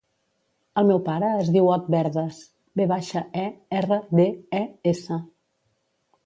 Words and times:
El 0.81 0.87
meu 0.91 1.01
pare 1.09 1.27
es 1.41 1.51
diu 1.55 1.69
Ot 1.73 1.91
Verdes: 1.95 2.39
ve 2.81 2.87
baixa, 2.93 3.23
e, 3.43 3.45
erra, 3.83 4.01
de, 4.21 4.27
e, 4.63 4.65
essa. 4.95 5.21